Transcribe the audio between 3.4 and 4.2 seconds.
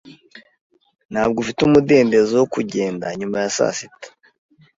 ya saa sita.